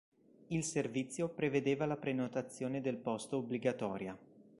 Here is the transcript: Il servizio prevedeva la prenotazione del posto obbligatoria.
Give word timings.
Il 0.47 0.63
servizio 0.63 1.29
prevedeva 1.29 1.85
la 1.85 1.95
prenotazione 1.95 2.81
del 2.81 2.97
posto 2.97 3.37
obbligatoria. 3.37 4.17